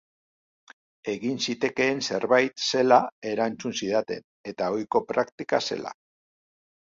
Egin 1.11 1.35
zitekeen 1.49 1.99
zerbait 2.07 2.63
zela 2.69 2.97
erantzun 3.33 3.77
zidaten, 3.81 4.25
eta 4.53 4.71
ohiko 4.77 5.03
praktika 5.11 5.63
zela. 5.71 5.93